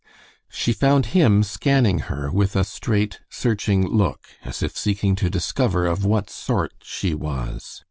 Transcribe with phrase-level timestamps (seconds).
[0.49, 5.85] She found him scanning her with a straight, searching look, as if seeking to discover
[5.85, 7.79] of what sort she was.